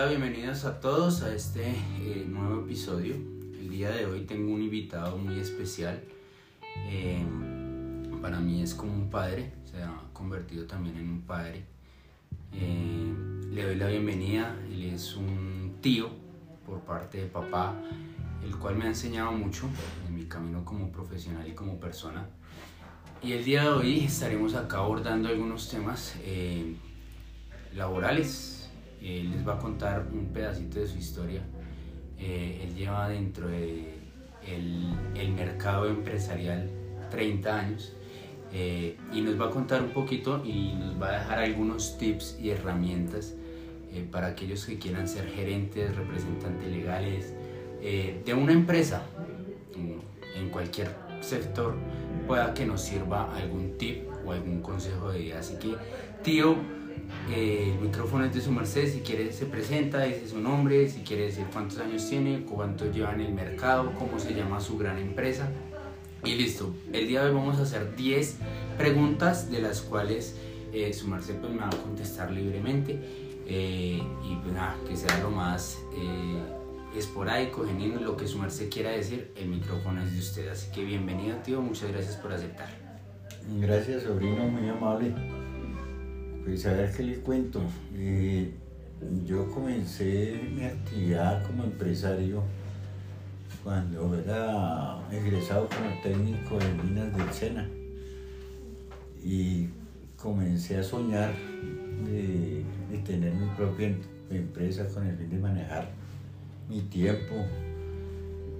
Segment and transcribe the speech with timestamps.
[0.00, 3.16] Hola, bienvenidos a todos a este eh, nuevo episodio.
[3.16, 6.00] El día de hoy tengo un invitado muy especial.
[6.88, 7.26] Eh,
[8.22, 11.64] para mí es como un padre, se ha convertido también en un padre.
[12.52, 13.12] Eh,
[13.50, 16.10] le doy la bienvenida, él es un tío
[16.64, 17.74] por parte de papá,
[18.44, 19.68] el cual me ha enseñado mucho
[20.06, 22.24] en mi camino como profesional y como persona.
[23.20, 26.14] Y el día de hoy estaremos acá abordando algunos temas
[27.74, 28.57] laborales,
[29.02, 31.42] él les va a contar un pedacito de su historia.
[32.18, 33.94] Eh, él lleva dentro de
[34.46, 36.68] el, mercado empresarial
[37.10, 37.92] 30 años
[38.52, 42.38] eh, y nos va a contar un poquito y nos va a dejar algunos tips
[42.40, 43.34] y herramientas
[43.92, 47.34] eh, para aquellos que quieran ser gerentes, representantes legales
[47.80, 49.02] de una empresa
[50.34, 50.88] en cualquier
[51.20, 51.76] sector
[52.26, 55.38] pueda que nos sirva algún tip o algún consejo de vida.
[55.40, 55.74] Así que,
[56.22, 56.56] tío,
[57.30, 61.00] eh, el micrófono es de su merced, si quiere se presenta, dice su nombre, si
[61.00, 64.98] quiere decir cuántos años tiene, cuánto lleva en el mercado, cómo se llama su gran
[64.98, 65.50] empresa.
[66.24, 68.36] Y listo, el día de hoy vamos a hacer 10
[68.76, 70.36] preguntas de las cuales
[70.72, 72.98] eh, su merced pues, me va a contestar libremente
[73.46, 75.78] eh, y pues, nada, que sea lo más
[76.96, 80.48] esporádico, genuino, lo que su merced quiera decir, el micrófono es de usted.
[80.48, 82.68] Así que bienvenido tío, muchas gracias por aceptar.
[83.60, 85.14] Gracias sobrino, muy amable.
[86.48, 87.60] Pues a ver qué le cuento.
[87.94, 88.50] Eh,
[89.26, 92.42] yo comencé mi actividad como empresario
[93.62, 97.68] cuando era egresado como técnico de minas del Sena.
[99.22, 99.68] Y
[100.16, 101.34] comencé a soñar
[102.06, 102.64] de,
[103.04, 103.94] tener mi propia
[104.30, 105.90] empresa con el fin de manejar
[106.70, 107.44] mi tiempo,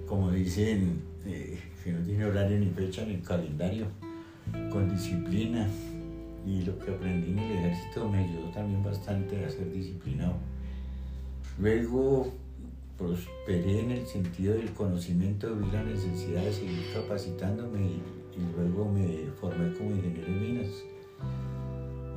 [0.07, 3.87] como dicen, eh, que no tiene horario ni fecha ni calendario,
[4.71, 5.67] con disciplina,
[6.45, 10.35] y lo que aprendí en el ejército me ayudó también bastante a ser disciplinado.
[11.59, 12.31] Luego
[12.97, 18.01] prosperé en el sentido del conocimiento, vi la necesidad de seguir capacitándome y,
[18.55, 20.67] luego me formé como ingeniero de minas.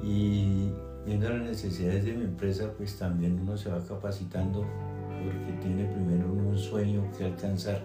[0.04, 0.70] Y
[1.04, 6.32] viendo las necesidades de mi empresa, pues también uno se va capacitando porque tiene primero
[6.32, 7.84] un sueño que alcanzar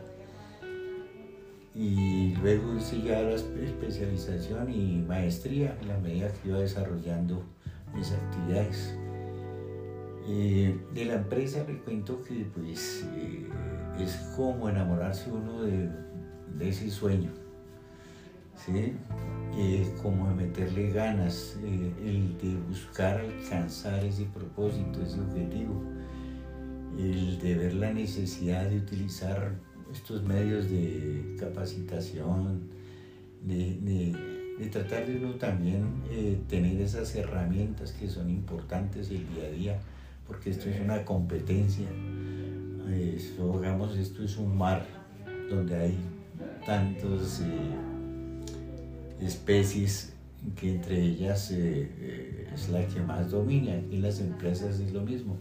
[1.77, 7.43] y luego hice ya la especialización y maestría en la medida que iba desarrollando
[7.95, 8.97] mis actividades.
[10.27, 13.47] Eh, de la empresa le cuento que pues eh,
[13.99, 15.89] es como enamorarse uno de,
[16.57, 17.29] de ese sueño,
[18.55, 18.93] ¿sí?
[19.55, 25.83] Eh, como de meterle ganas, el de buscar alcanzar ese propósito, ese objetivo,
[26.97, 32.61] el de ver la necesidad de utilizar estos medios de capacitación,
[33.43, 34.15] de,
[34.71, 39.79] tratar de uno también eh, tener esas herramientas que son importantes el día a día,
[40.27, 41.87] porque esto es una competencia,
[42.89, 44.85] esto, digamos, esto es un mar
[45.49, 45.97] donde hay
[46.65, 50.13] tantas eh, especies
[50.55, 55.37] que entre ellas eh, es la que más domina, y las empresas es lo mismo,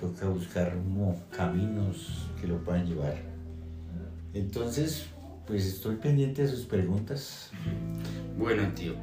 [0.00, 0.76] toca buscar
[1.30, 3.37] caminos que lo puedan llevar
[4.34, 5.06] entonces,
[5.46, 7.50] pues estoy pendiente de sus preguntas.
[8.36, 8.94] Bueno, tío.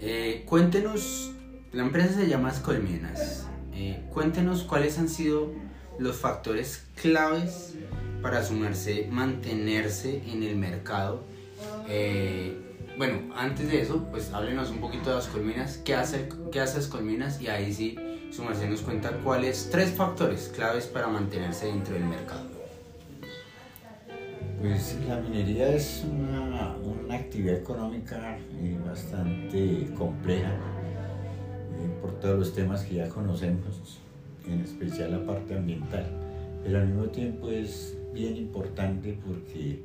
[0.00, 1.32] Eh, cuéntenos,
[1.72, 3.46] la empresa se llama Escolminas.
[3.72, 5.52] Eh, cuéntenos cuáles han sido
[5.98, 7.74] los factores claves
[8.22, 11.24] para sumarse, mantenerse en el mercado.
[11.88, 12.56] Eh,
[12.96, 16.80] bueno, antes de eso, pues háblenos un poquito de las colminas, qué hace, qué hace
[16.80, 17.96] Escolminas y ahí sí,
[18.32, 22.57] su nos cuenta cuáles tres factores claves para mantenerse dentro del mercado.
[24.60, 26.74] Pues la minería es una,
[27.14, 34.00] actividad económica eh, bastante compleja eh, por todos los temas que ya conocemos,
[34.48, 36.06] en especial la parte ambiental,
[36.64, 39.80] pero al mismo tiempo es bien importante porque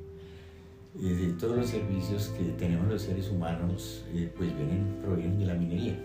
[1.00, 4.04] eh, de todos los servicios que tenemos los seres humanos
[4.36, 6.00] pues vienen, provienen de la minería.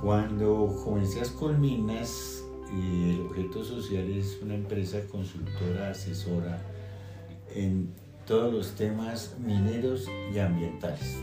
[0.00, 6.71] Cuando comencé a Colminas, el objeto social es una empresa consultora, asesora,
[7.54, 7.88] en
[8.26, 11.16] todos los temas mineros y ambientales.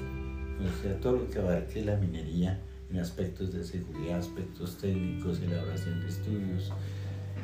[0.60, 2.60] O sea, todo lo que abarque la minería
[2.92, 6.72] en aspectos de seguridad, aspectos técnicos, elaboración de estudios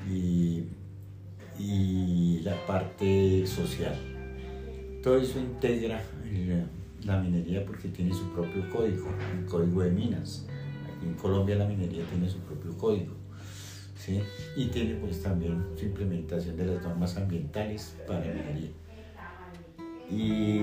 [0.09, 0.63] y,
[1.57, 3.95] y la parte social.
[5.01, 6.03] Todo eso integra
[7.03, 10.45] la minería porque tiene su propio código, el código de minas.
[10.83, 13.13] Aquí en Colombia la minería tiene su propio código.
[14.55, 18.69] Y tiene pues también su implementación de las normas ambientales para minería.
[20.09, 20.61] Y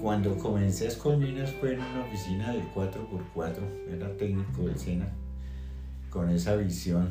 [0.00, 3.58] cuando comencé a Escolminas fue en una oficina del 4x4,
[3.90, 5.08] era técnico del SENA,
[6.08, 7.10] con esa visión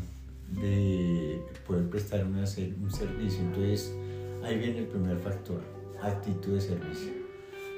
[0.62, 3.42] de poder prestar un servicio.
[3.42, 3.94] Entonces,
[4.44, 5.62] ahí viene el primer factor,
[6.02, 7.12] actitud de servicio.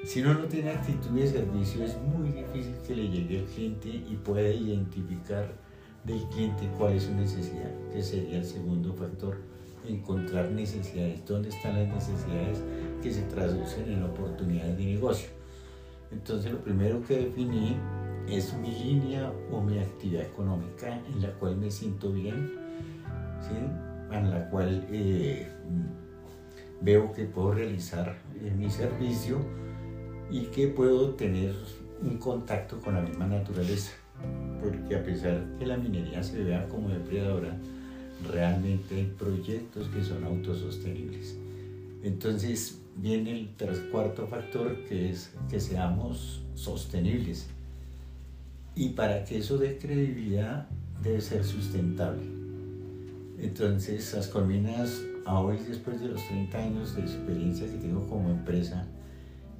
[0.06, 3.89] Si uno no tiene actitud de servicio, es muy difícil que le llegue al cliente
[3.89, 5.54] y pueda identificar
[6.03, 9.38] del cliente cuál es su necesidad, que sería el segundo factor,
[9.88, 12.62] encontrar necesidades, dónde están las necesidades
[13.01, 15.30] que se traducen en oportunidades de negocio.
[16.12, 17.77] Entonces, lo primero que definí
[18.27, 22.51] es mi línea o mi actividad económica en la cual me siento bien,
[24.12, 25.48] en la cual eh,
[26.81, 29.39] veo que puedo realizar eh, mi servicio
[30.30, 31.56] y que puedo tener
[32.01, 33.92] un contacto con la misma naturaleza.
[34.62, 37.58] Porque a pesar que la minería se vea como depredadora,
[38.32, 41.36] realmente hay proyectos que son autosostenibles.
[42.04, 43.50] Entonces viene el
[43.92, 47.48] cuarto factor que es que seamos sostenibles.
[48.76, 50.68] Y para que eso dé credibilidad
[51.02, 52.24] debe ser sustentable.
[53.40, 58.86] Entonces las colminas, hoy después de los 30 años de experiencia que tengo como empresa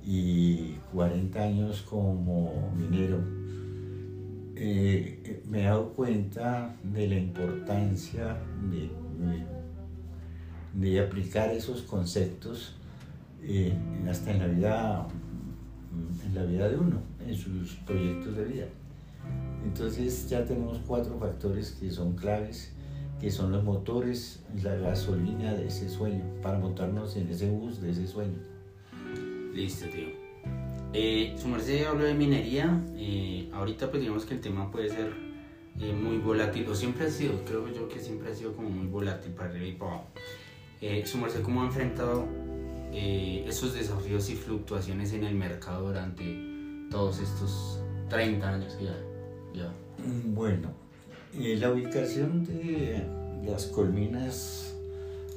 [0.06, 3.20] y 40 años como minero,
[4.64, 8.38] eh, me he dado cuenta de la importancia
[8.70, 8.92] de,
[10.76, 12.76] de, aplicar esos conceptos
[13.42, 13.74] eh,
[14.08, 15.08] hasta en la vida
[16.28, 18.68] en la vida de uno, en sus proyectos de vida.
[19.66, 22.72] Entonces ya tenemos cuatro factores que son claves,
[23.20, 27.90] que son los motores la gasolina de ese sueño, para montarnos en ese bus de
[27.90, 28.38] ese sueño.
[29.56, 30.21] Listo, tío.
[30.94, 32.82] Eh, su merced habló de minería.
[32.96, 35.14] Eh, ahorita pues digamos que el tema puede ser
[35.80, 38.88] eh, muy volátil, o siempre ha sido, creo yo que siempre ha sido como muy
[38.88, 40.08] volátil para arriba y para abajo.
[41.06, 42.28] Su merced, ¿cómo ha enfrentado
[42.92, 46.24] esos desafíos y fluctuaciones en el mercado durante
[46.90, 47.80] todos estos
[48.10, 49.72] 30 años ya
[50.04, 50.70] Mm, bueno,
[51.38, 53.06] la ubicación de
[53.46, 54.74] las colminas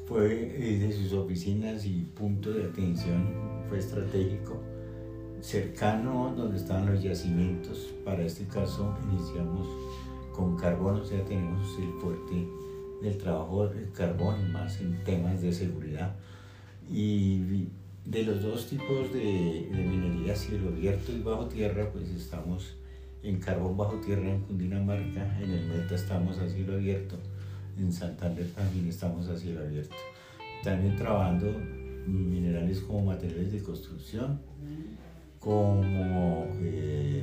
[0.06, 4.62] fue de sus oficinas y punto de atención fue estratégico,
[5.44, 7.92] cercano donde estaban los yacimientos.
[8.04, 9.68] Para este caso iniciamos
[10.34, 12.48] con carbón, o sea, tenemos el fuerte
[13.02, 16.16] del trabajo del carbón, más en temas de seguridad.
[16.90, 17.68] Y
[18.06, 22.76] de los dos tipos de, de minería, cielo abierto y bajo tierra, pues estamos
[23.22, 27.16] en Carbón Bajo Tierra en Cundinamarca, en el Meta estamos a cielo abierto,
[27.78, 29.96] en Santander también estamos a cielo abierto.
[30.62, 31.46] También trabajando
[32.06, 34.40] minerales como materiales de construcción,
[35.44, 37.22] como eh,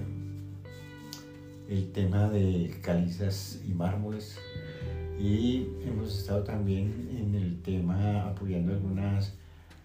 [1.68, 4.38] el tema de calizas y mármoles.
[5.20, 9.34] Y hemos estado también en el tema apoyando algunas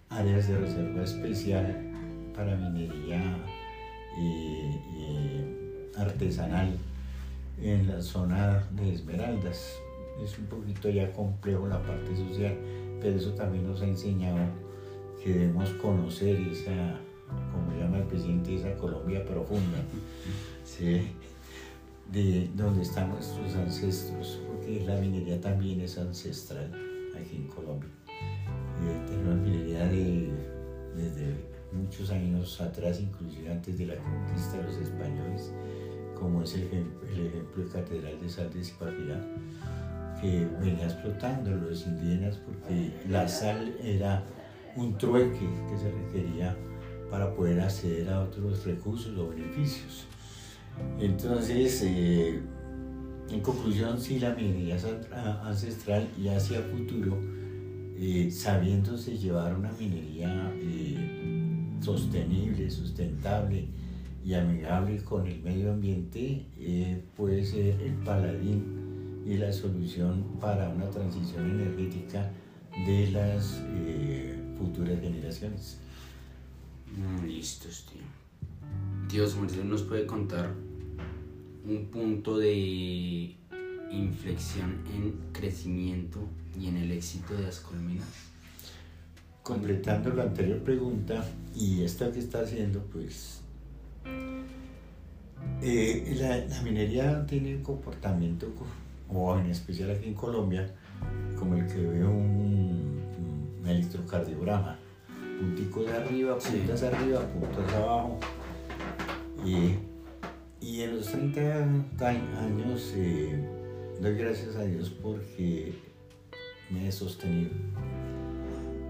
[0.09, 3.37] áreas de reserva especial para minería.
[4.19, 6.75] Eh, eh, artesanal
[7.61, 9.79] en la zona de Esmeraldas.
[10.23, 12.57] Es un poquito ya complejo la parte social,
[12.99, 14.39] pero eso también nos ha enseñado
[15.23, 16.99] que debemos conocer esa,
[17.57, 19.79] como llama el presidente, esa Colombia profunda,
[22.11, 26.71] de donde están nuestros ancestros, porque la minería también es ancestral
[27.19, 27.89] aquí en Colombia.
[29.07, 30.29] Tenemos minería de,
[30.95, 31.35] desde
[31.71, 35.51] muchos años atrás, inclusive antes de la conquista de los españoles,
[36.17, 39.25] como es el ejemplo, el ejemplo de Catedral de Sal de Zipaquirá,
[40.21, 44.23] que venía explotando los indígenas porque la sal era
[44.75, 46.55] un trueque que se requería
[47.09, 50.05] para poder acceder a otros recursos o beneficios.
[50.99, 52.39] Entonces, eh,
[53.29, 54.77] en conclusión, si la minería
[55.43, 57.17] ancestral y hacia futuro,
[57.99, 63.67] eh, sabiéndose llevar una minería eh, sostenible, sustentable,
[64.23, 66.45] y amigable con el medio ambiente
[67.15, 72.29] puede ser el paladín y la solución para una transición energética
[72.85, 73.61] de las
[74.57, 75.79] futuras generaciones.
[76.95, 78.01] Mm, listos, tío.
[79.09, 80.51] Dios, Mercedes nos puede contar
[81.65, 83.35] un punto de
[83.91, 86.19] inflexión en crecimiento
[86.59, 88.07] y en el éxito de las colmenas.
[89.43, 91.25] Completando la anterior pregunta
[91.55, 93.41] y esta que está haciendo, pues
[95.61, 98.47] eh, la, minería tiene un comportamiento,
[99.09, 100.69] o en especial aquí en Colombia,
[101.39, 103.01] como el que ve un,
[103.65, 104.79] electrocardiograma.
[105.39, 108.19] Punticos de arriba, puntas arriba, puntas abajo.
[109.45, 109.75] Y,
[110.65, 113.39] y, en los 30 años eh,
[114.01, 115.73] doy gracias a Dios porque
[116.69, 117.51] me he sostenido.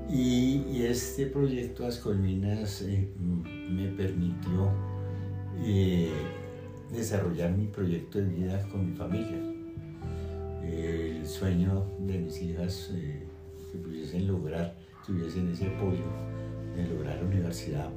[0.10, 4.72] Y, este proyecto Ascolminas eh, me permitió
[5.64, 6.12] eh,
[6.92, 9.38] desarrollar mi proyecto de vida con mi familia.
[10.64, 13.24] el sueño de mis hijas eh,
[13.72, 14.76] que pudiesen lograr,
[15.06, 16.06] tuviesen ese apoyo
[16.78, 17.90] de lograr la universidad,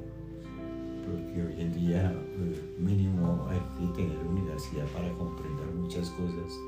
[1.05, 6.59] porque hoy en día eh, mínimo hay que tener universidad para comprender muchas cosas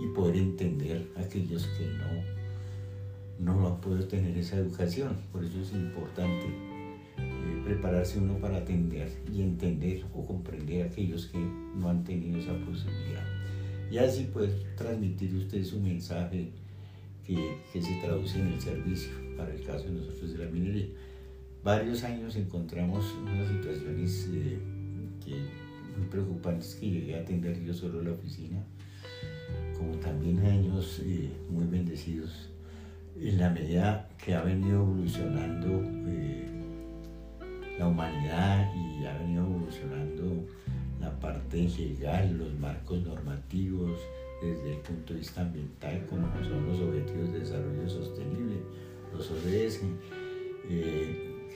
[0.00, 5.16] y poder entender a aquellos que no, no han podido tener esa educación.
[5.32, 6.46] Por eso es importante
[7.18, 12.38] eh, prepararse uno para atender y entender o comprender a aquellos que no han tenido
[12.38, 13.26] esa posibilidad.
[13.90, 16.50] Y así poder transmitir usted su mensaje
[17.26, 20.86] que, que se traduce en el servicio, para el caso de nosotros de la minería.
[21.68, 24.58] Varios años encontramos unas situaciones eh,
[25.98, 28.64] muy preocupantes que llegué a atender yo solo la oficina,
[29.76, 32.48] como también años eh, muy bendecidos.
[33.20, 36.46] En la medida que ha venido evolucionando eh,
[37.78, 40.46] la humanidad y ha venido evolucionando
[40.98, 44.00] la parte legal, los marcos normativos,
[44.40, 48.56] desde el punto de vista ambiental, como son los Objetivos de Desarrollo Sostenible,
[49.12, 49.82] los ODS,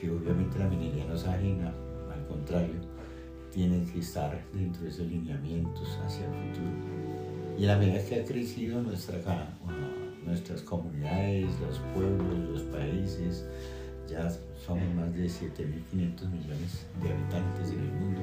[0.03, 1.73] que obviamente la minería no es ajena,
[2.13, 2.75] al contrario,
[3.51, 7.57] tiene que estar dentro de esos lineamientos hacia el futuro.
[7.57, 9.57] Y en la medida que ha crecido nuestra,
[10.25, 13.45] nuestras comunidades, los pueblos, los países,
[14.09, 14.29] ya
[14.65, 18.21] somos más de 7.500 millones de habitantes en el mundo,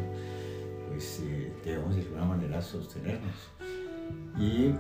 [0.89, 3.49] pues eh, debemos de alguna manera sostenernos.
[4.39, 4.75] Y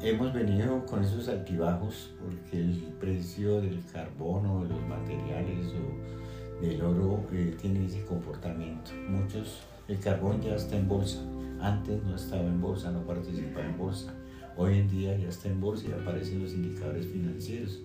[0.00, 6.25] hemos venido con esos altibajos porque el precio del carbono, de los materiales o
[6.60, 8.90] del oro eh, tiene ese comportamiento.
[9.08, 11.20] Muchos, el carbón ya está en bolsa.
[11.60, 14.14] Antes no estaba en bolsa, no participaba en bolsa.
[14.56, 17.80] Hoy en día ya está en bolsa y aparecen los indicadores financieros.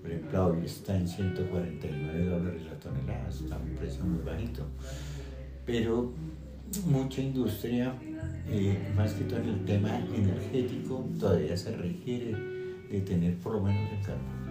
[0.00, 4.66] Por ejemplo, hoy está en 149 dólares la tonelada, está un precio muy bajito.
[5.64, 6.12] Pero
[6.86, 7.94] mucha industria,
[8.48, 12.34] eh, más que todo en el tema energético, todavía se requiere
[12.90, 14.41] de tener por lo menos el carbón,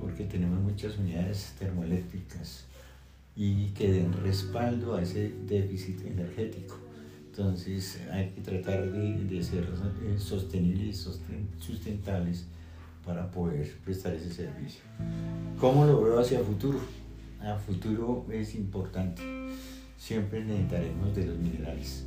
[0.00, 2.64] porque tenemos muchas unidades termoeléctricas
[3.36, 6.76] y que den respaldo a ese déficit energético.
[7.26, 9.64] Entonces hay que tratar de, de ser
[10.04, 12.46] eh, sostenibles y sustentables
[13.04, 14.82] para poder prestar ese servicio.
[15.58, 16.80] ¿Cómo lo veo hacia futuro?
[17.40, 19.22] A futuro es importante
[20.00, 22.06] siempre necesitaremos de los minerales,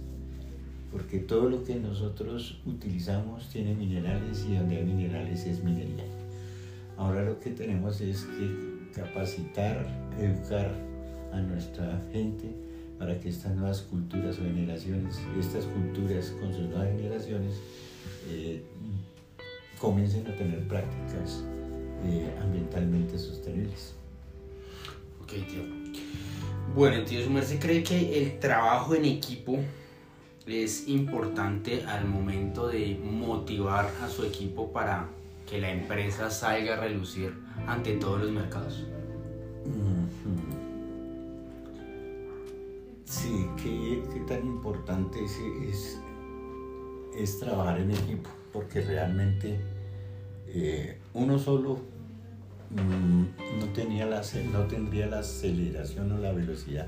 [0.92, 6.04] porque todo lo que nosotros utilizamos tiene minerales y donde hay minerales es minería.
[6.98, 9.86] Ahora lo que tenemos es que capacitar,
[10.20, 10.72] educar
[11.32, 12.54] a nuestra gente
[13.00, 17.56] para que estas nuevas culturas o generaciones, estas culturas con sus nuevas generaciones,
[18.30, 18.64] eh,
[19.80, 21.44] comiencen a tener prácticas
[22.06, 23.94] eh, ambientalmente sostenibles.
[25.22, 25.64] Ok, tío.
[26.76, 29.60] Bueno, entonces Merce cree que el trabajo en equipo
[30.48, 35.08] es importante al momento de motivar a su equipo para
[35.54, 38.88] que la empresa salga a relucir ante todos los mercados.
[43.06, 46.00] Sí, qué, tan importante es,
[47.16, 49.60] es, trabajar en equipo, porque realmente
[50.48, 51.80] eh, uno solo
[52.76, 56.88] Mm, no, tenía la, no tendría la aceleración o la velocidad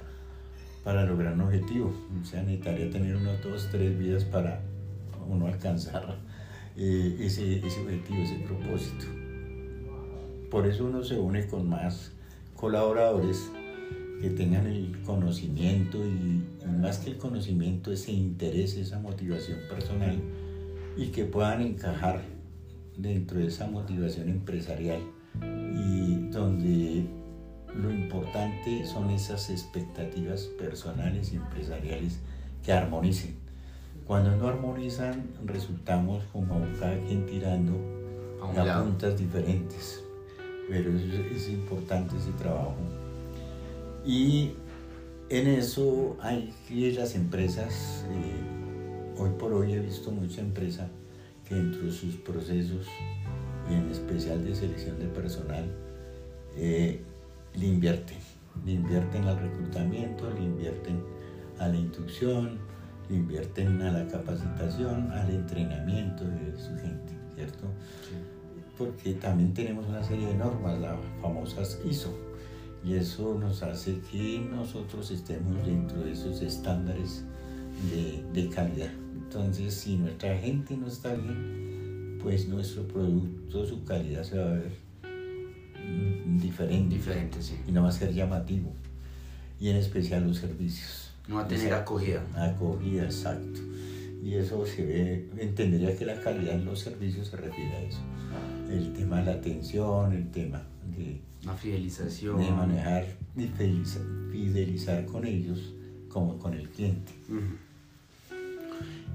[0.83, 1.93] para lograr un objetivo.
[2.21, 4.61] O sea, necesitaría tener uno, dos, tres vidas para
[5.27, 6.17] uno alcanzar
[6.77, 9.05] eh, ese, ese objetivo, ese propósito.
[10.49, 12.11] Por eso uno se une con más
[12.55, 13.51] colaboradores
[14.21, 16.43] que tengan el conocimiento y,
[16.81, 20.19] más que el conocimiento, ese interés, esa motivación personal
[20.97, 22.21] y que puedan encajar
[22.97, 25.01] dentro de esa motivación empresarial
[25.41, 27.05] y donde
[27.75, 32.19] lo importante son esas expectativas personales y empresariales
[32.63, 33.44] que armonicen.
[34.07, 37.73] Cuando no armonizan, resultamos como cada quien tirando
[38.41, 40.03] a, puntas diferentes,
[40.69, 42.75] pero es, importante ese trabajo.
[44.05, 44.51] Y
[45.29, 50.87] en eso hay que las empresas, eh, hoy por hoy he visto mucha empresa
[51.49, 52.85] que dentro de sus procesos
[53.69, 55.65] y en especial de selección de personal,
[56.55, 57.01] eh,
[57.55, 58.17] le invierten.
[58.65, 61.03] Le invierten al reclutamiento, le invierten
[61.59, 62.74] a la instrucción, le
[63.09, 67.67] invierten a la capacitación, al entrenamiento de su gente, ¿cierto?
[68.77, 72.13] Porque también tenemos una serie de normas, las famosas ISO,
[72.83, 77.25] y eso nos hace que nosotros estemos dentro de esos estándares
[77.91, 78.91] de, de calidad.
[79.13, 84.53] Entonces, si nuestra gente no está bien, pues nuestro producto, su calidad se va a
[84.53, 84.85] ver
[86.41, 87.55] diferente, diferente sí.
[87.67, 88.73] y no va a ser llamativo.
[89.59, 91.04] Y en especial los servicios.
[91.27, 92.23] No va a tener acogida.
[92.35, 93.61] Acogida, exacto.
[94.23, 97.99] Y eso se ve, entendería que la calidad en los servicios se refiere a eso.
[98.69, 100.63] El tema de la atención, el tema
[100.95, 102.39] de, la fidelización.
[102.39, 103.05] de manejar
[103.35, 104.01] y fidelizar,
[104.31, 105.73] fidelizar con ellos
[106.09, 107.11] como con el cliente.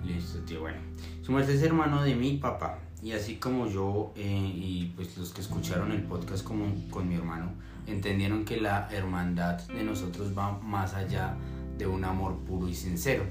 [0.05, 0.61] Listo, tío.
[0.61, 0.79] Bueno,
[1.23, 2.79] su merced es hermano de mi papá.
[3.03, 7.15] Y así como yo eh, y pues los que escucharon el podcast como, con mi
[7.15, 7.53] hermano,
[7.87, 13.25] entendieron que la hermandad de nosotros va más allá de un amor puro y sincero.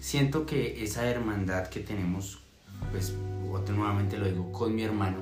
[0.00, 2.38] Siento que esa hermandad que tenemos,
[2.90, 3.14] pues
[3.50, 5.18] otro nuevamente lo digo, con mi hermano,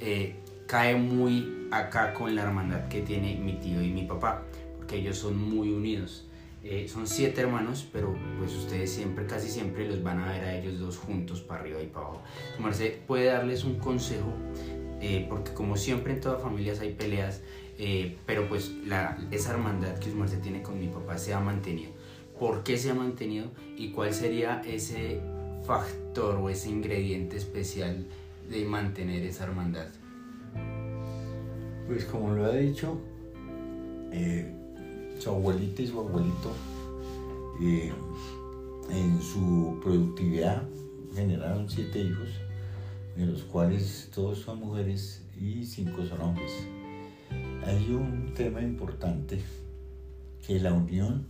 [0.00, 0.36] eh,
[0.66, 4.42] cae muy acá con la hermandad que tiene mi tío y mi papá,
[4.76, 6.26] porque ellos son muy unidos.
[6.62, 10.54] Eh, son siete hermanos, pero pues ustedes siempre, casi siempre los van a ver a
[10.54, 12.22] ellos dos juntos para arriba y para abajo.
[12.54, 14.34] Su merced puede darles un consejo,
[15.00, 17.40] eh, porque como siempre en todas familias hay peleas,
[17.78, 21.40] eh, pero pues la, esa hermandad que su merced tiene con mi papá se ha
[21.40, 21.92] mantenido.
[22.40, 25.20] ¿Por qué se ha mantenido y cuál sería ese
[25.62, 28.06] factor o ese ingrediente especial
[28.48, 29.88] de mantener esa hermandad?
[31.86, 32.98] Pues como lo ha dicho,
[35.18, 36.50] su abuelita y su abuelito
[37.62, 37.92] eh,
[38.90, 40.62] en su productividad
[41.14, 42.30] generaron siete hijos,
[43.16, 46.52] de los cuales todos son mujeres y cinco son hombres.
[47.66, 49.42] Hay un tema importante
[50.46, 51.26] que la unión,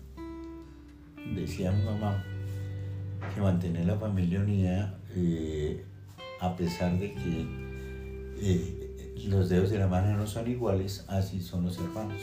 [1.34, 2.24] decía mi mamá,
[3.34, 5.84] que mantener la familia unida eh,
[6.40, 7.46] a pesar de que
[8.40, 12.22] eh, los dedos de la mano no son iguales, así son los hermanos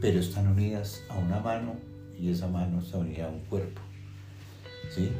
[0.00, 1.76] pero están unidas a una mano
[2.18, 3.80] y esa mano está unida a un cuerpo.
[4.94, 5.10] ¿sí?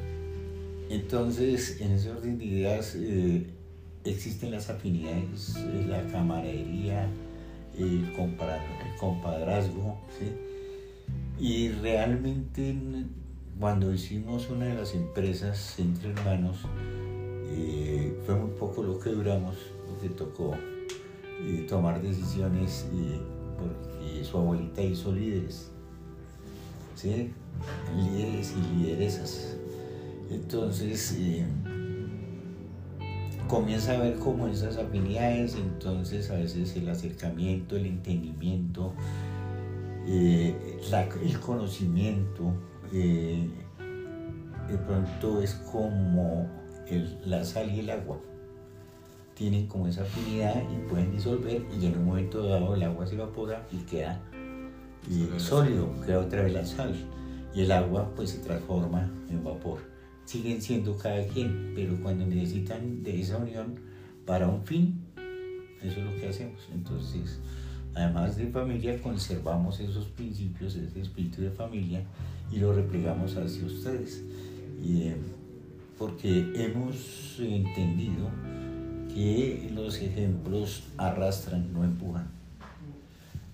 [0.90, 3.46] Entonces, en ese orden de ideas eh,
[4.04, 5.56] existen las afinidades,
[5.86, 7.08] la camaradería,
[7.76, 8.12] el,
[8.98, 10.00] compadrazgo.
[11.40, 12.76] Y realmente
[13.58, 16.58] cuando hicimos una de las empresas entre hermanos,
[17.50, 20.54] eh, fue muy poco lo que duramos, porque tocó
[21.68, 22.86] tomar decisiones
[23.58, 25.70] porque su abuelita hizo líderes,
[26.94, 27.30] ¿sí?
[27.96, 29.56] líderes y lideresas.
[30.30, 31.44] Entonces eh,
[33.48, 38.92] comienza a ver como esas afinidades, entonces a veces el acercamiento, el entendimiento,
[40.10, 40.78] eh,
[41.22, 42.52] el conocimiento,
[42.92, 43.48] eh,
[44.68, 46.48] de pronto es como
[47.26, 48.18] la sal y el agua
[49.34, 53.14] tienen como esa afinidad y pueden disolver y en un momento dado el agua se
[53.14, 54.20] evapora y queda
[55.36, 56.94] sólido, queda otra vez la sal
[57.54, 59.78] y el agua pues se transforma en vapor.
[60.24, 63.76] Siguen siendo cada quien, pero cuando necesitan de esa unión
[64.26, 65.00] para un fin,
[65.82, 66.68] eso es lo que hacemos.
[66.74, 67.40] Entonces,
[67.94, 72.02] además de familia, conservamos esos principios, ese espíritu de familia
[72.50, 74.22] y lo replegamos hacia ustedes.
[74.82, 75.16] Y, eh,
[75.98, 78.30] porque hemos entendido
[79.12, 82.28] que los ejemplos arrastran, no empujan.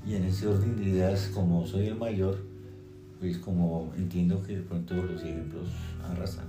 [0.07, 2.38] Y en ese orden de ideas, como soy el mayor,
[3.20, 5.68] pues como entiendo que de pronto los ejemplos
[6.11, 6.47] arrastran.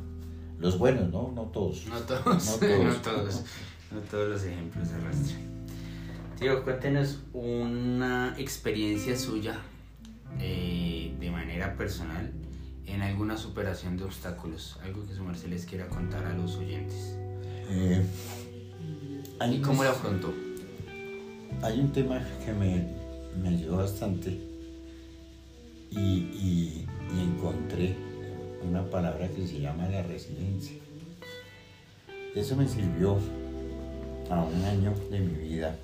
[0.59, 1.31] Los buenos, ¿no?
[1.33, 1.85] No todos.
[1.87, 2.59] No todos.
[2.61, 3.43] No todos.
[3.91, 4.29] no todos.
[4.29, 5.54] los ejemplos arrastran.
[6.39, 9.55] Tío, cuéntenos una experiencia suya
[10.41, 12.29] eh, de manera personal
[12.85, 14.77] en alguna superación de obstáculos.
[14.83, 17.15] Algo que su merced les quiera contar a los oyentes.
[17.69, 18.05] Eh,
[19.49, 20.33] ¿Y cómo lo afrontó?
[21.61, 22.85] Hay un tema que me,
[23.41, 24.37] me ayudó bastante
[25.89, 27.95] y, y, encontré
[28.61, 30.75] una palabra que se llama la resiliencia.
[32.35, 33.17] Eso me sirvió
[34.29, 35.77] a un año de mi vida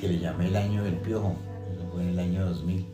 [0.00, 1.36] que le llamé el año del piojo.
[1.72, 2.86] Eso fue en el año 2000,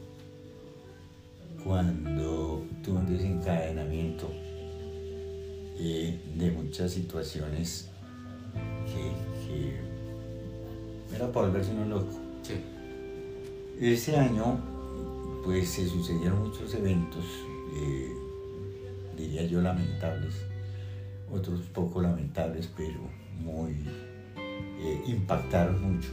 [1.64, 4.30] cuando tuve un desencadenamiento
[5.78, 7.90] eh, de muchas situaciones
[8.86, 9.30] que,
[11.14, 12.12] era para volverse uno loco.
[13.80, 14.60] Ese año,
[15.44, 17.24] pues se sucedieron muchos eventos,
[17.74, 18.12] eh,
[19.16, 20.34] diría yo lamentables,
[21.32, 23.00] otros poco lamentables, pero
[23.40, 23.72] muy
[24.82, 26.10] eh, impactaron mucho,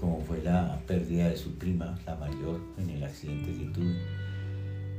[0.00, 3.96] como fue la pérdida de su prima, la mayor, en el accidente que tuve.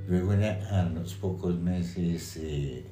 [0.08, 2.86] Luego, a unos pocos meses, eh,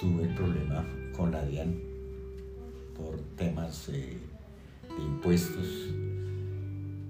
[0.00, 0.86] tuve el problema
[1.16, 1.92] con la DIAN
[2.96, 4.16] por temas eh,
[4.96, 5.66] de impuestos.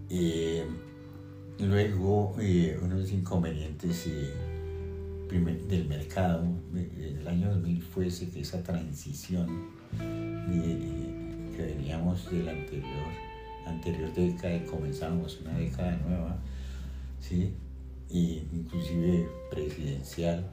[0.09, 0.67] Eh,
[1.59, 4.09] luego, eh, unos inconvenientes
[5.69, 13.32] del mercado el año 2000 fue esa transición que veníamos de la anterior,
[13.67, 16.37] anterior década y comenzamos una década nueva,
[17.21, 17.55] ¿sí?
[18.11, 20.45] inclusive presidencial,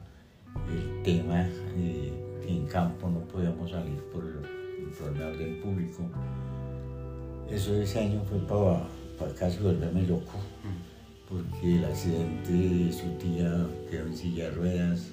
[0.70, 2.14] el tema eh,
[2.48, 6.04] en campo no podíamos salir por el problema de orden público.
[7.50, 10.40] Eso ese año fue para, para casi volverme loco,
[11.28, 15.12] porque el accidente de su tía quedó en silla de ruedas,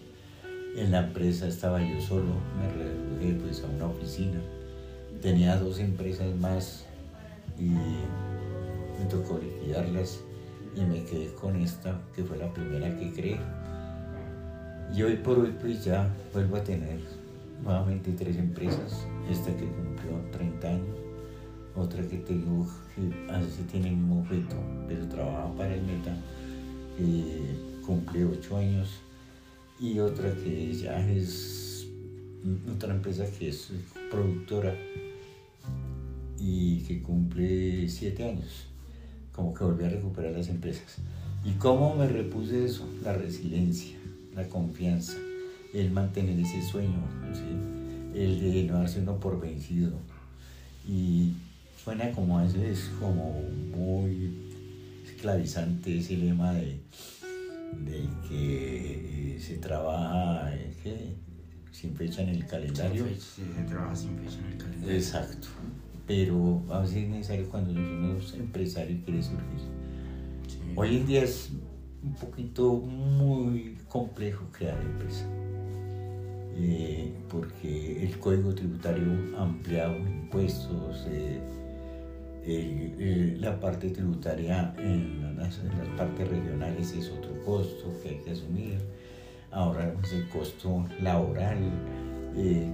[0.76, 4.40] en la empresa estaba yo solo, me reduje pues a una oficina,
[5.22, 6.85] tenía dos empresas más
[7.58, 10.20] y me tocó liquidarlas
[10.74, 13.40] y me quedé con esta, que fue la primera que creé.
[14.94, 17.00] Y hoy por hoy pues ya vuelvo a tener
[17.62, 20.96] nuevamente tres empresas, esta que cumplió 30 años,
[21.74, 26.14] otra que tengo que así tiene mismo objeto, pero trabaja para el Meta,
[26.96, 29.00] que cumple 8 años,
[29.80, 31.86] y otra que ya es
[32.72, 33.72] otra empresa que es
[34.10, 34.74] productora
[36.38, 38.66] y que cumple 7 años,
[39.32, 40.96] como que volví a recuperar las empresas.
[41.44, 42.88] ¿Y cómo me repuse eso?
[43.02, 43.96] La resiliencia,
[44.34, 45.16] la confianza,
[45.72, 46.98] el mantener ese sueño,
[48.14, 49.92] el de no darse uno por vencido.
[50.88, 51.32] Y
[51.82, 53.42] suena como a veces como
[53.74, 54.52] muy
[55.04, 56.80] esclavizante ese lema de,
[57.84, 60.52] de que eh, se trabaja
[61.72, 63.04] sin fecha en el calendario.
[63.18, 64.96] se trabaja sin fecha en el calendario.
[64.96, 65.48] Exacto.
[66.06, 69.44] Pero a veces es necesario cuando uno es empresario y quiere surgir.
[70.76, 71.50] Hoy en día es
[72.02, 75.26] un poquito muy complejo crear empresa.
[76.58, 79.04] Eh, porque el código tributario
[79.36, 81.40] ampliado, impuestos, eh,
[83.40, 85.58] la parte tributaria en las,
[85.96, 88.78] partes regionales es otro costo que hay que asumir.
[89.50, 91.58] Ahora es el costo laboral.
[92.36, 92.70] Eh,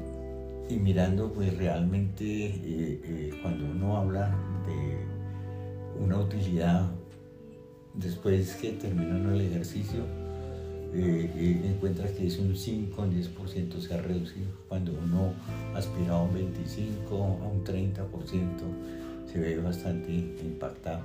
[0.68, 4.34] y mirando pues realmente cuando uno habla
[4.66, 6.90] de una utilidad
[7.94, 10.00] después que termina el ejercicio,
[10.94, 14.48] eh, eh, encuentra que es un 5 o 10% se ha reducido.
[14.68, 15.32] Cuando uno
[15.74, 21.02] aspira a un 25, a un 30%, se ve bastante impactado.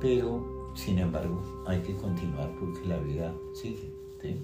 [0.00, 3.92] Pero, sin embargo, hay que continuar porque la vida sigue.
[4.20, 4.36] ¿sí?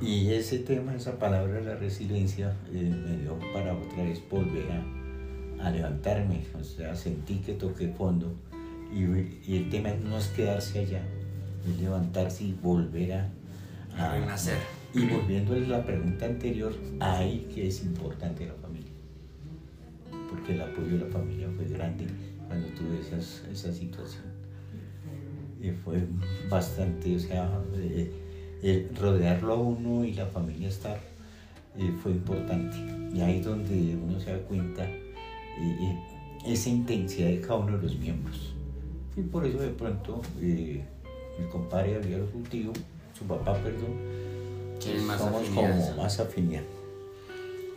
[0.00, 5.66] Y ese tema, esa palabra, la resiliencia, eh, me dio para otra vez volver a,
[5.66, 6.44] a levantarme.
[6.58, 8.34] O sea, sentí que toqué fondo
[8.94, 11.02] y, el tema no es quedarse allá,
[11.68, 13.30] es levantarse y volver a,
[13.98, 14.58] a renacer.
[14.94, 18.92] Y volviendo a la pregunta anterior, ahí que es importante la familia.
[20.30, 22.06] Porque el apoyo de la familia fue grande
[22.46, 24.22] cuando tuve esas, esa situación.
[25.60, 26.04] Y fue
[26.48, 28.12] bastante, o sea, eh,
[28.98, 30.98] rodearlo a uno y la familia estar
[31.76, 32.76] eh, fue importante.
[33.12, 35.98] Y ahí es donde uno se da cuenta eh,
[36.46, 38.54] esa intensidad de cada uno de los miembros.
[39.16, 40.84] Y por eso de pronto eh,
[41.38, 42.72] mi compadre Gabriel tío,
[43.16, 46.62] su papá, perdón, más somos como más afinidad.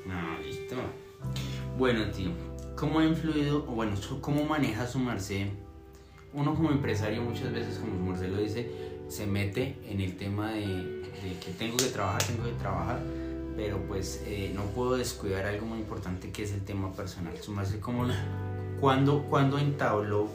[0.06, 0.76] No, listo.
[1.78, 2.32] Bueno, tío,
[2.76, 5.48] ¿cómo ha influido, o bueno, cómo maneja su merced?
[6.34, 8.70] Uno como empresario muchas veces, como su merced lo dice,
[9.10, 11.02] se mete en el tema de,
[11.44, 13.00] que tengo que trabajar, tengo que trabajar,
[13.56, 17.34] pero pues eh, no puedo descuidar algo muy importante que es el tema personal.
[17.42, 18.06] Su merced, ¿cómo,
[18.80, 20.28] cuando, cuando entabló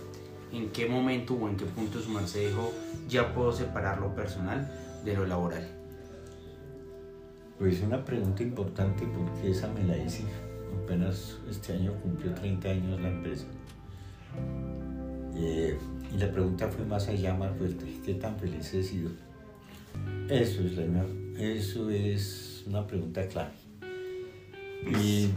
[0.52, 2.72] en qué momento o en qué punto su merced dijo,
[3.08, 4.70] ya puedo separar lo personal
[5.04, 5.68] de lo laboral?
[7.58, 10.24] Pues una pregunta importante porque esa me la hice.
[10.84, 13.44] Apenas este año cumplió 30 años la empresa.
[15.36, 15.78] Eh,
[16.14, 17.84] y la pregunta fue más allá, más fuerte.
[18.04, 19.10] ¿Qué tan feliz he sido?
[20.28, 21.06] Eso es, la,
[21.38, 23.52] eso es una pregunta clave.
[24.84, 25.30] Y,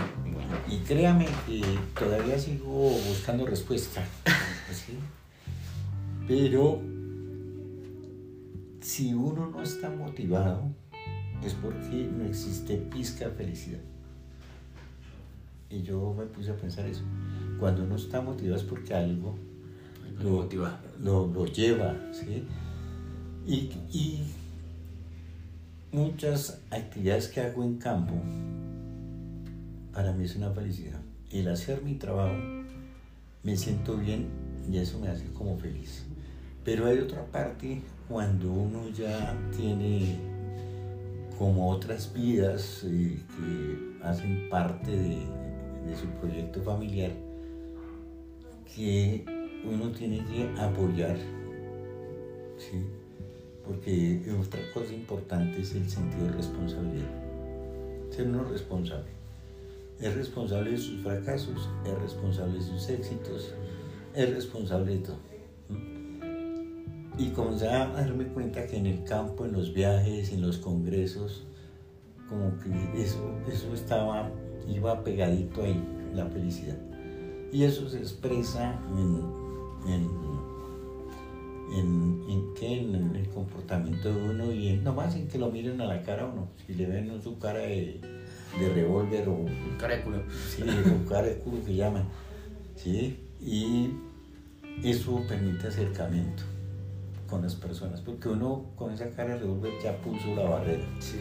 [0.87, 1.61] créame que
[1.97, 4.03] todavía sigo buscando respuesta.
[6.27, 6.81] Pero
[8.81, 10.71] si uno no está motivado,
[11.43, 13.81] es porque no existe pizca felicidad.
[15.69, 17.03] Y yo me puse a pensar eso.
[17.59, 19.37] Cuando uno está motivado es porque algo
[20.21, 20.47] lo,
[21.27, 21.95] lo, lleva.
[23.45, 24.33] Y, y
[25.91, 28.13] muchas actividades que hago en campo,
[29.93, 30.99] para mí es una felicidad.
[31.31, 32.35] El hacer mi trabajo,
[33.43, 34.27] me siento bien
[34.69, 36.05] y eso me hace como feliz.
[36.63, 40.17] Pero hay otra parte cuando uno ya tiene
[41.37, 45.19] como otras vidas eh, que hacen parte de,
[45.85, 47.11] de, su proyecto familiar
[48.73, 49.25] que
[49.69, 51.17] uno tiene que apoyar.
[52.57, 52.85] ¿sí?
[53.65, 57.09] Porque otra cosa importante es el sentido de responsabilidad.
[58.11, 59.09] Ser uno responsable.
[59.99, 63.53] Es responsable de sus fracasos, es responsable de sus éxitos,
[64.13, 65.17] es responsable de todo.
[67.17, 71.45] y comenzaba a darme cuenta que en el campo, en los viajes, en los congresos,
[72.27, 74.29] como que eso, eso estaba,
[74.67, 75.81] iba pegadito ahí,
[76.13, 76.77] la felicidad.
[77.53, 79.44] Y eso se expresa en,
[79.87, 80.09] en,
[81.73, 86.23] en, en, el comportamiento de uno y nomás en que lo miren a la cara
[86.23, 86.47] a uno.
[86.65, 87.99] Si le ven su cara de,
[88.59, 89.45] de revólver o...
[89.79, 90.23] Cara de culo.
[90.49, 92.05] Sí, o cara de culo que llaman.
[92.75, 93.19] ¿sí?
[93.41, 93.91] Y
[94.83, 96.43] eso permite acercamiento
[97.27, 100.85] con las personas, porque uno con esa cara de revólver ya puso la barrera.
[100.99, 101.17] Sí.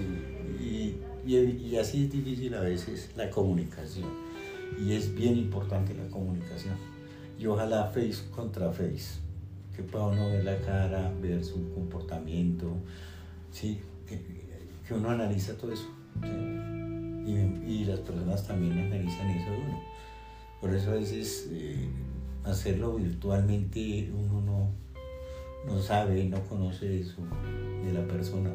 [0.61, 0.97] Y,
[1.27, 4.11] y, así es difícil a veces la comunicación.
[4.79, 6.75] Y es bien importante la comunicación.
[7.39, 9.21] Y ojalá face contra face,
[9.75, 12.77] que pueda uno ver la cara, ver su comportamiento,
[13.51, 13.81] ¿sí?
[14.07, 15.89] que, uno analiza todo eso.
[17.27, 19.81] Y, y, las personas también analizan eso de uno.
[20.61, 21.89] Por eso a veces eh,
[22.45, 24.69] hacerlo virtualmente uno no,
[25.67, 27.23] no sabe, no conoce eso
[27.85, 28.51] de la persona.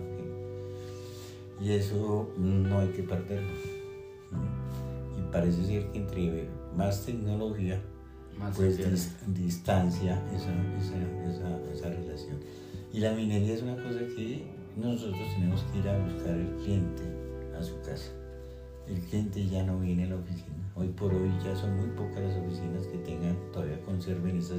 [1.62, 3.52] Y eso no hay que perderlo.
[5.18, 7.82] Y parece ser que entre más tecnología,
[8.40, 8.78] más pues
[9.28, 12.38] distancia esa, esa, esa, relación.
[12.94, 14.46] Y la minería es una cosa que
[14.78, 17.04] nosotros tenemos que ir a buscar el cliente
[17.58, 18.12] a su casa.
[18.88, 20.56] El cliente ya no viene a la oficina.
[20.76, 24.56] Hoy por hoy ya son muy pocas las oficinas que tengan, todavía conserven esa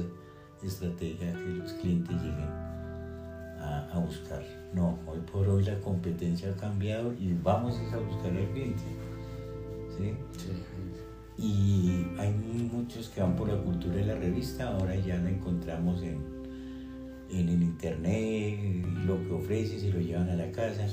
[0.63, 2.49] estrategia que los clientes lleguen
[3.59, 4.43] a, buscar.
[4.73, 8.83] No, hoy por hoy la competencia ha cambiado y vamos a buscar al cliente.
[9.97, 10.13] ¿sí?
[11.41, 12.31] Y hay
[12.71, 16.19] muchos que van por la cultura de la revista, ahora ya la encontramos en,
[17.31, 20.87] en el internet, lo que ofrece, se lo llevan a la casa.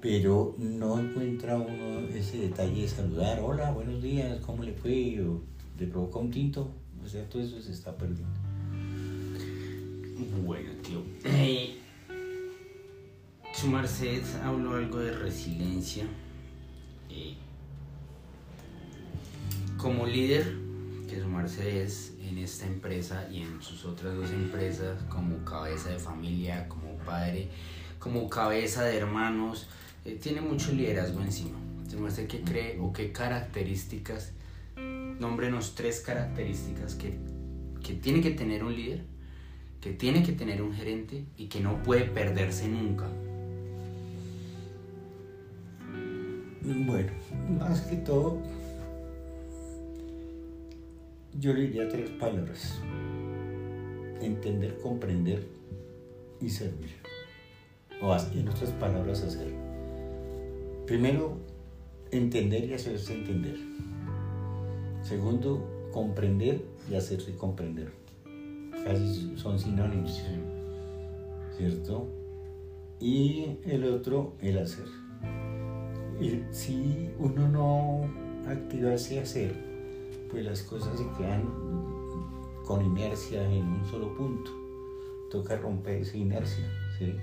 [0.00, 5.20] Pero no encuentra uno ese detalle de saludar, hola, buenos días, ¿cómo le fue?
[5.26, 5.40] O
[5.80, 6.70] le provoca un tinto,
[7.04, 8.38] o sea, todo eso se está perdiendo.
[10.44, 11.02] Bueno, tío.
[11.24, 11.76] Eh,
[13.52, 16.04] su merced habló algo de resiliencia.
[19.76, 20.56] Como líder
[21.08, 25.98] que su es en esta empresa y en sus otras dos empresas, como cabeza de
[25.98, 27.48] familia, como padre,
[27.98, 29.68] como cabeza de hermanos,
[30.04, 31.58] eh, tiene mucho liderazgo encima.
[31.88, 34.32] Su qué cree o qué características,
[34.76, 37.16] nómbrenos tres características que,
[37.82, 39.04] que tiene que tener un líder
[39.86, 43.06] que tiene que tener un gerente y que no puede perderse nunca.
[46.64, 47.12] Bueno,
[47.60, 48.42] más que todo,
[51.38, 52.80] yo le diría tres palabras.
[54.20, 55.46] Entender, comprender
[56.40, 56.94] y servir.
[58.02, 59.52] O en otras palabras, hacer.
[60.86, 61.38] Primero,
[62.10, 63.56] entender y hacerse entender.
[65.02, 68.06] Segundo, comprender y hacerse comprender
[68.86, 70.22] casi son sinónimos,
[71.56, 72.06] ¿cierto?
[73.00, 74.86] Y el otro, el hacer.
[76.20, 79.54] Y si uno no activa ese hacer,
[80.30, 81.44] pues las cosas se quedan
[82.64, 84.50] con inercia en un solo punto.
[85.30, 86.64] Toca romper esa inercia,
[86.98, 87.14] ¿sí?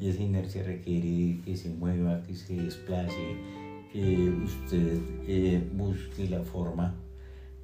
[0.00, 3.36] Y esa inercia requiere que se mueva, que se desplace,
[3.92, 6.94] que usted eh, busque la forma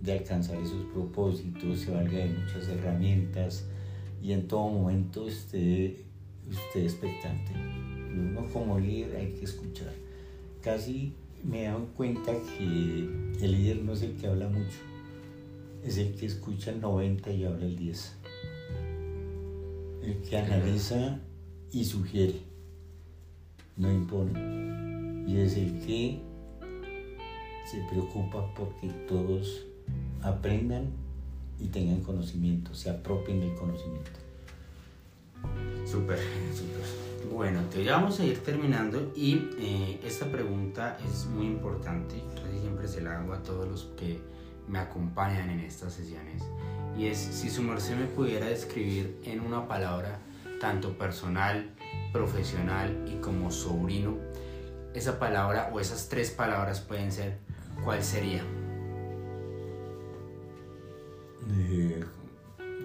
[0.01, 3.65] de alcanzar esos propósitos, se valga de muchas herramientas
[4.23, 6.05] y en todo momento esté
[6.49, 7.53] usted expectante.
[8.13, 9.93] Uno como líder hay que escuchar.
[10.63, 13.09] Casi me he dado cuenta que
[13.41, 14.79] el líder no es el que habla mucho,
[15.85, 18.17] es el que escucha el 90 y habla el 10.
[20.03, 21.21] El que analiza
[21.73, 22.41] y sugiere,
[23.77, 25.27] no impone.
[25.29, 26.21] Y es el que
[27.71, 29.67] se preocupa porque todos
[30.23, 30.91] aprendan
[31.59, 34.11] y tengan conocimiento, se apropien del conocimiento.
[35.85, 36.19] Súper,
[36.55, 37.06] súper.
[37.33, 42.59] Bueno, te ya vamos a ir terminando y eh, esta pregunta es muy importante, casi
[42.61, 44.21] siempre se la hago a todos los que
[44.69, 46.43] me acompañan en estas sesiones
[46.97, 50.19] y es si su merced me pudiera describir en una palabra,
[50.61, 51.75] tanto personal,
[52.13, 54.17] profesional y como sobrino,
[54.95, 57.39] esa palabra o esas tres palabras pueden ser,
[57.85, 58.43] ¿cuál sería?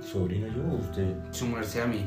[0.02, 1.16] sobrino yo o usted?
[1.32, 2.06] Sumarse a mí.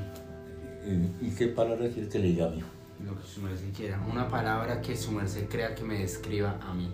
[0.86, 2.62] ¿Y, qué palabra quiere que le diga a mí?
[3.04, 4.00] Lo que su merced quiera.
[4.10, 6.90] Una palabra que su merced crea que me describa a mí.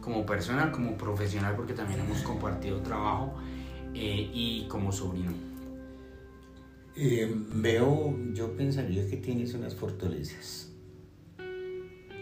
[0.00, 3.34] Como persona, como profesional, porque también hemos compartido trabajo,
[3.94, 5.32] eh, y como sobrino.
[6.96, 10.70] Eh, veo, yo pensaría que tienes unas fortalezas.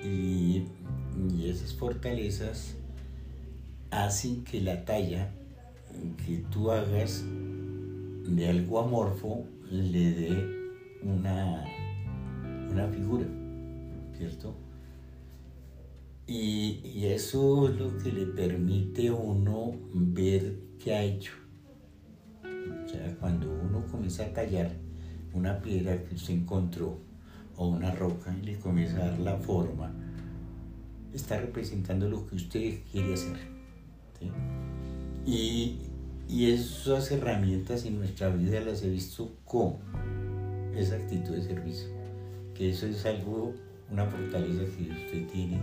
[0.03, 0.65] Y,
[1.31, 2.77] y esas fortalezas
[3.91, 5.31] hacen que la talla
[6.25, 10.56] que tú hagas de algo amorfo le dé
[11.09, 11.65] una,
[12.71, 13.27] una figura,
[14.17, 14.55] ¿cierto?
[16.27, 21.33] Y, y, eso es lo que le permite a uno ver qué ha hecho.
[22.43, 24.73] O sea, cuando uno comienza a tallar
[25.33, 26.99] una piedra que usted encontró
[27.57, 29.93] o una roca y le comienza a dar la forma,
[31.13, 33.37] está representando lo que usted quiere hacer.
[35.25, 35.79] Y,
[36.29, 39.77] y esas herramientas en nuestra vida las he visto con
[40.77, 41.89] esa actitud de servicio,
[42.55, 43.55] que eso es algo,
[43.91, 45.61] una fortaleza que usted tiene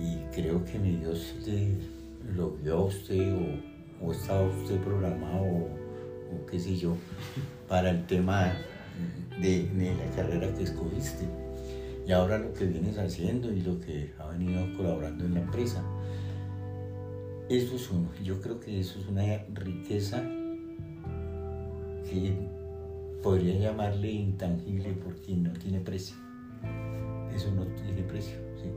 [0.00, 1.68] y creo que mi Dios le,
[2.34, 6.96] lo vio a usted o, o estaba usted programado o, qué sé yo
[7.68, 8.52] para el tema
[9.40, 11.26] de, de la carrera que escogiste
[12.06, 15.82] y ahora lo que vienes haciendo y lo que ha venido colaborando en la empresa.
[17.48, 18.08] Eso es uno.
[18.22, 20.22] Yo creo que eso es una riqueza
[22.08, 22.48] que
[23.22, 26.16] podría llamarle intangible porque no tiene precio.
[27.34, 28.36] Eso no tiene precio.
[28.56, 28.70] ¿sí?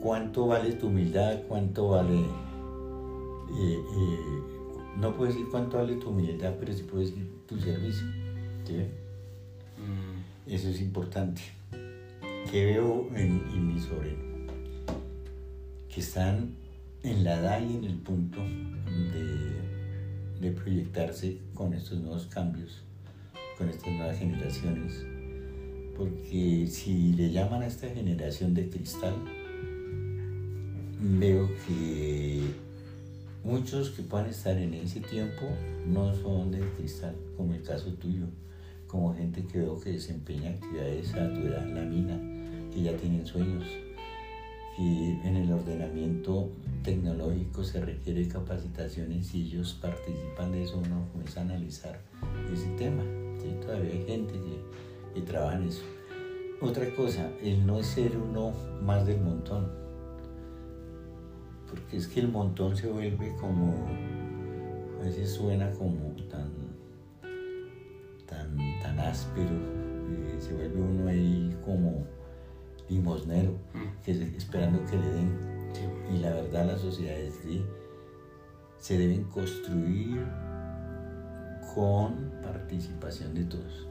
[0.00, 1.42] ¿Cuánto vale tu humildad?
[1.48, 2.18] ¿Cuánto vale...
[3.56, 4.42] Eh, eh,
[4.96, 8.06] no puedo decir cuánto vale tu humildad, pero sí puedo decir tu servicio.
[8.66, 8.74] ¿sí?
[9.78, 10.50] Mm.
[10.52, 11.42] Eso es importante
[12.50, 14.22] que veo en, en mi sobrino,
[15.88, 16.54] que están
[17.02, 19.73] en la edad y en el punto de,
[20.52, 22.82] proyectarse con estos nuevos cambios,
[23.58, 25.04] con estas nuevas generaciones.
[25.96, 29.14] Porque si le llaman a esta generación de cristal,
[31.00, 32.42] veo que
[33.44, 35.42] muchos que puedan estar en ese tiempo
[35.86, 38.26] no son de cristal, como el caso tuyo,
[38.86, 42.96] como gente que veo que desempeña actividades a tu edad en la mina, que ya
[42.96, 43.64] tienen sueños,
[44.76, 46.50] que en el ordenamiento
[46.82, 52.00] tecnológico se requiere capacitaciones y ellos participan de eso, uno comienza a analizar
[52.52, 53.02] ese tema.
[53.60, 55.82] Todavía hay gente que, que trabaja en eso.
[56.60, 59.70] Otra cosa, el no ser uno más del montón,
[61.68, 63.74] porque es que el montón se vuelve como,
[65.00, 66.50] a veces suena como tan,
[68.26, 72.06] tan, tan áspero, eh, se vuelve uno ahí como
[72.88, 74.02] limosnero, mm.
[74.04, 75.54] que esperando que le den.
[76.12, 77.40] Y la verdad las sociedades
[78.78, 80.24] se deben construir
[81.74, 83.88] con participación de todos,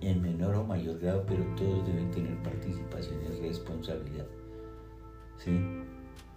[0.00, 4.26] en menor o mayor grado, pero todos deben tener participación y responsabilidad.
[5.38, 5.50] ¿sí?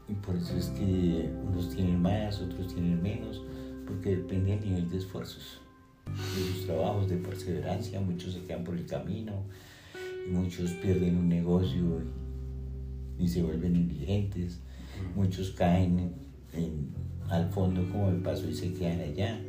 [0.08, 3.42] Y por eso es que unos tienen más, otros tienen menos,
[3.88, 5.62] porque depende del nivel de esfuerzos,
[6.06, 9.44] de sus trabajos, de perseverancia, muchos se quedan por el camino,
[10.26, 12.02] y muchos pierden un negocio
[13.20, 14.60] y, se vuelven indigentes,
[15.16, 16.14] muchos caen
[17.30, 19.40] al fondo como el paso y se quedan allá.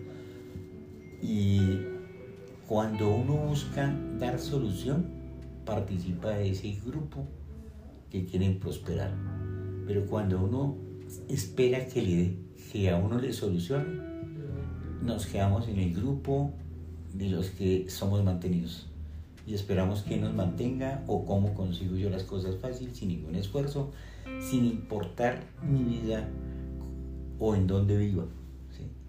[1.22, 1.78] Y
[2.68, 5.06] cuando uno busca dar solución,
[5.64, 7.26] participa de ese grupo
[8.10, 9.14] que quieren prosperar.
[9.86, 10.76] Pero cuando uno
[11.28, 12.36] espera que, le,
[12.70, 14.14] que a uno le solucione,
[15.02, 16.52] nos quedamos en el grupo
[17.12, 18.88] de los que somos mantenidos
[19.46, 23.90] y esperamos que nos mantenga o cómo consigo yo las cosas fácil, sin ningún esfuerzo,
[24.40, 26.28] sin importar mi vida
[27.38, 28.24] o en dónde viva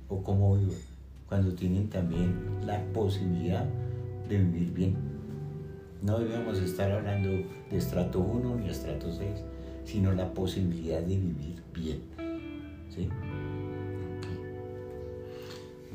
[0.07, 0.73] o cómo viva,
[1.27, 3.65] cuando tienen también la posibilidad
[4.29, 4.95] de vivir bien.
[6.03, 9.29] No debemos estar hablando de estrato 1 ni estrato 6,
[9.83, 12.01] sino la posibilidad de vivir bien.
[12.89, 13.09] ¿sí?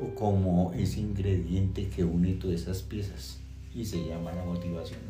[0.00, 3.40] o como ese ingrediente que une todas esas piezas
[3.74, 5.00] y se llama la motivación.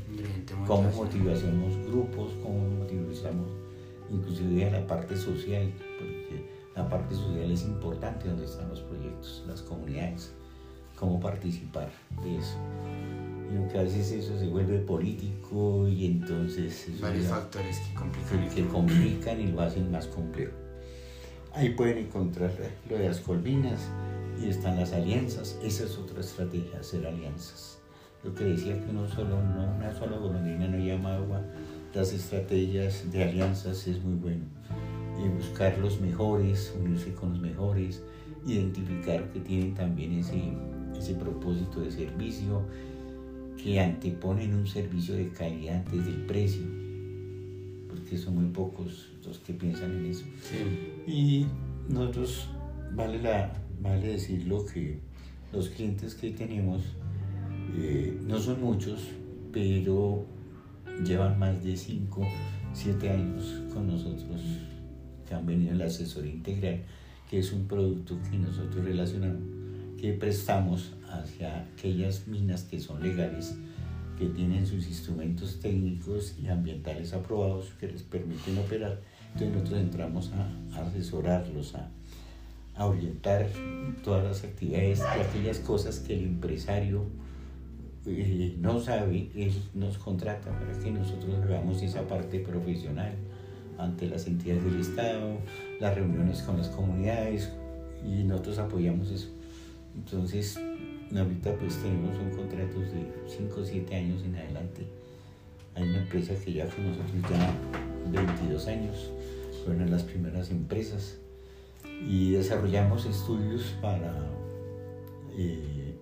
[0.67, 2.33] ¿Cómo motivamos grupos?
[2.43, 3.49] ¿Cómo motivamos
[4.11, 9.45] inclusive a la parte social, porque la parte social es importante donde están los proyectos,
[9.47, 10.33] las comunidades,
[10.97, 11.91] cómo participar
[12.23, 12.57] de eso.
[13.71, 16.89] Que a veces eso se vuelve político y entonces...
[17.01, 18.49] Varios factores que complican.
[18.55, 20.53] Que, complican y lo hacen más complejo.
[21.55, 22.51] Ahí pueden encontrar
[22.89, 23.81] lo de las colminas
[24.43, 25.59] y están las alianzas.
[25.63, 27.79] Esa es otra estrategia, hacer alianzas.
[28.25, 31.43] Lo que decía que uno solo, no, una sola golondrina no llama agua,
[31.93, 34.45] las estrategias de alianzas es muy bueno.
[35.23, 38.03] Y buscar los mejores, unirse con los mejores,
[38.47, 40.41] identificar que tienen también ese,
[40.97, 42.63] ese propósito de servicio,
[43.61, 46.63] que anteponen un servicio de calidad antes del precio,
[47.89, 50.25] porque son muy pocos los que piensan en eso.
[51.07, 51.47] Y
[51.89, 52.49] nosotros,
[52.95, 54.99] vale, la, vale decirlo que
[55.53, 56.83] los clientes que tenemos
[57.77, 59.09] eh, no son muchos,
[59.53, 60.25] pero
[61.05, 62.27] llevan más de 5,
[62.73, 64.41] 7 años con nosotros,
[65.29, 66.83] que han venido en la asesoría integral,
[67.31, 69.43] que es un producto que nosotros relacionamos,
[70.01, 73.55] que prestamos hacia aquellas minas que son legales,
[74.19, 79.01] que tienen sus instrumentos técnicos y ambientales aprobados que les permiten operar.
[79.33, 81.91] Entonces nosotros entramos a, asesorarlos, a,
[82.85, 83.47] orientar
[84.03, 87.05] todas las actividades y aquellas cosas que el empresario
[88.07, 93.15] eh, no sabe, él nos contrata para que nosotros hagamos esa parte profesional
[93.79, 95.39] ante las entidades del Estado,
[95.81, 97.53] las reuniones con las comunidades
[98.05, 99.29] y nosotros apoyamos eso.
[99.95, 100.59] Entonces,
[101.21, 104.87] ahorita pues tenemos un contrato de 5 o 7 años en adelante.
[105.75, 107.55] Hay una empresa que ya con nosotros ya
[108.11, 109.11] 22 años,
[109.65, 111.19] fueron las primeras empresas
[112.09, 114.13] y desarrollamos estudios para
[115.37, 115.95] eh,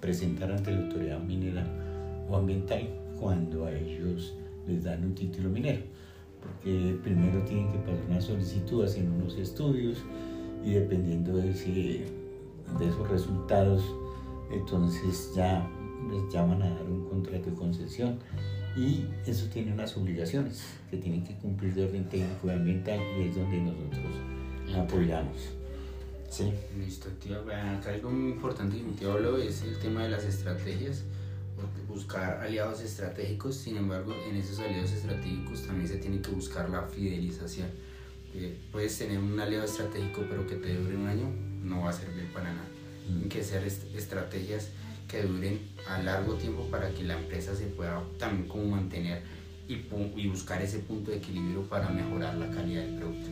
[0.00, 1.66] presentar ante la autoridad minera
[2.28, 4.34] o ambiental cuando a ellos
[4.66, 5.82] les dan un título minero,
[6.40, 9.98] porque primero tienen que pasar una solicitud, hacer unos estudios
[10.64, 13.82] y dependiendo de, de esos resultados,
[14.50, 15.68] entonces ya
[16.10, 18.18] les llaman a dar un contrato de concesión
[18.76, 23.28] y eso tiene unas obligaciones que tienen que cumplir de orden técnico y ambiental y
[23.28, 24.14] es donde nosotros
[24.76, 25.36] apoyamos.
[26.30, 26.52] Sí.
[26.78, 27.40] Listo, tío.
[27.40, 31.04] acá algo muy importante que mi tío habló es el tema de las estrategias,
[31.88, 36.82] buscar aliados estratégicos, sin embargo, en esos aliados estratégicos también se tiene que buscar la
[36.82, 37.68] fidelización.
[38.34, 41.28] Eh, puedes tener un aliado estratégico, pero que te dure un año,
[41.62, 42.68] no va a servir para nada.
[43.28, 44.68] Que ser estrategias
[45.06, 49.22] que duren a largo tiempo para que la empresa se pueda también como mantener
[49.66, 49.80] y,
[50.16, 53.30] y buscar ese punto de equilibrio para mejorar la calidad del producto.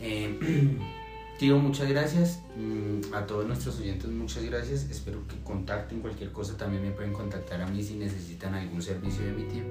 [0.00, 0.78] Eh,
[1.38, 2.42] Tío, muchas gracias.
[2.56, 4.88] Mm, a todos nuestros oyentes, muchas gracias.
[4.90, 6.56] Espero que contacten cualquier cosa.
[6.56, 9.64] También me pueden contactar a mí si necesitan algún servicio de mi tío.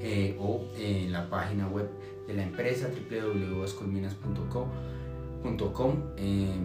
[0.00, 1.90] Eh, o en la página web
[2.26, 4.68] de la empresa www.ascolminas.com.
[6.16, 6.56] Eh,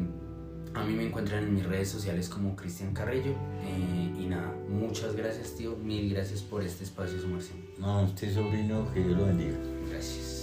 [0.74, 3.32] a mí me encuentran en mis redes sociales como Cristian Carrillo.
[3.64, 5.76] Eh, y nada, muchas gracias, tío.
[5.78, 7.58] Mil gracias por este espacio, Sumarción.
[7.78, 9.58] No, usted sobrino, que Dios lo bendiga.
[9.90, 10.41] Gracias.